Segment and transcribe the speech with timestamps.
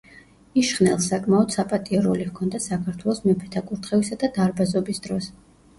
[0.61, 5.33] იშხნელს საკმაოდ საპატიო როლი ჰქონდა საქართველოს მეფეთა კურთხევისა და დარბაზობის დროს.